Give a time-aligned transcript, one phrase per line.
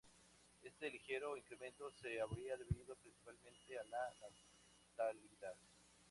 [0.63, 4.09] Este ligero incremento se habría debido principalmente a la
[4.97, 5.53] natalidad.